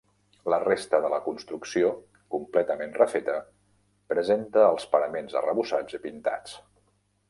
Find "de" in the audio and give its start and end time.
1.03-1.11